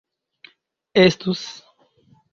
estus 1.03 1.41